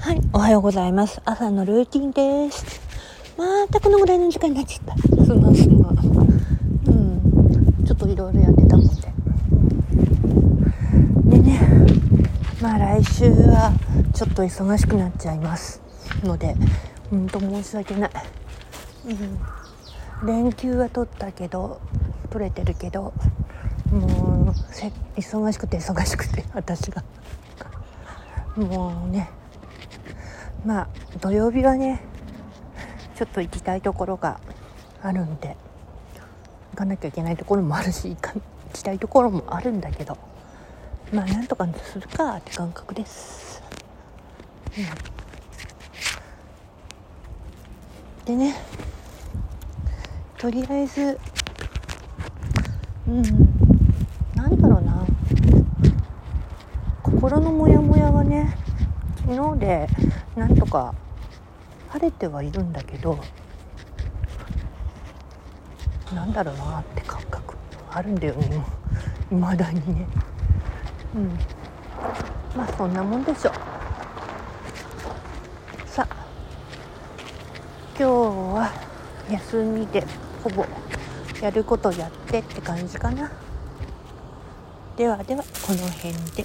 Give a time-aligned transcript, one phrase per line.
[0.00, 1.20] はいおはようございます。
[1.26, 2.80] 朝のルーティンです。
[3.36, 4.96] またこのぐらいの時間になっちゃった。
[4.96, 5.02] す
[5.34, 5.90] ますま
[6.86, 7.84] うん。
[7.84, 8.94] ちょっといろいろやってたもんで。
[11.36, 11.60] でね
[12.62, 13.74] まあ来週は
[14.14, 15.82] ちょっと忙しくなっちゃいます。
[16.24, 16.56] ので
[17.12, 18.10] うんと申し訳ない。
[19.04, 19.12] う
[20.24, 20.26] ん。
[20.26, 21.78] 連休は取ったけど
[22.30, 23.12] 取れてるけど
[23.92, 24.52] もう
[25.20, 27.04] 忙しくて忙しくて私が。
[28.56, 29.28] もうね
[30.64, 30.88] まあ
[31.20, 32.02] 土曜日はね
[33.16, 34.40] ちょっと行きたいところが
[35.02, 35.56] あるんで
[36.72, 38.40] 行かなきゃいけないところもあるし行か行
[38.72, 40.16] きたいところもあるんだけど
[41.12, 43.62] まあなんとかするかって感覚です、
[48.28, 48.54] うん、でね
[50.38, 51.18] とりあえず
[53.08, 53.22] うん
[54.34, 55.04] なんだろうな。
[57.02, 58.56] 心のモヤモヤはね
[59.30, 59.86] 昨日で
[60.34, 60.92] なんとか
[61.90, 63.16] 晴れてはいるんだけど
[66.12, 67.54] なんだろうなって感覚
[67.92, 68.60] あるんだよね
[69.30, 70.08] いまだにね。
[71.14, 71.28] うん。
[72.56, 73.52] まあそんなもんでしょ
[75.86, 76.26] さあ
[77.96, 78.72] 今日は
[79.30, 80.04] 休みで
[80.42, 80.66] ほぼ
[81.40, 83.30] やることやってって感じかな。
[84.96, 86.44] ではではこの辺で。